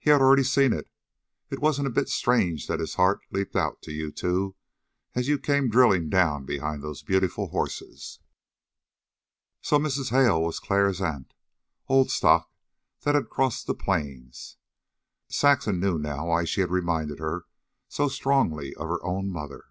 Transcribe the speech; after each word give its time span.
He 0.00 0.10
had 0.10 0.20
already 0.20 0.42
seen 0.42 0.72
it. 0.72 0.90
It 1.48 1.60
wasn't 1.60 1.86
a 1.86 1.92
bit 1.92 2.08
strange 2.08 2.66
that 2.66 2.80
his 2.80 2.96
heart 2.96 3.20
leaped 3.30 3.54
out 3.54 3.80
to 3.82 3.92
you 3.92 4.10
two 4.10 4.56
as 5.14 5.28
you 5.28 5.38
came 5.38 5.70
drilling 5.70 6.08
down 6.10 6.44
behind 6.44 6.82
those 6.82 7.04
beautiful 7.04 7.50
horses." 7.50 8.18
So 9.62 9.78
Mrs. 9.78 10.10
Hale 10.10 10.42
was 10.42 10.58
Clara's 10.58 11.00
aunt 11.00 11.34
old 11.86 12.10
stock 12.10 12.50
that 13.02 13.14
had 13.14 13.30
crossed 13.30 13.68
the 13.68 13.74
Plains. 13.76 14.56
Saxon 15.28 15.78
knew 15.78 16.00
now 16.00 16.26
why 16.26 16.42
she 16.42 16.62
had 16.62 16.72
reminded 16.72 17.20
her 17.20 17.44
so 17.88 18.08
strongly 18.08 18.74
of 18.74 18.88
her 18.88 18.98
own 19.06 19.30
mother. 19.30 19.66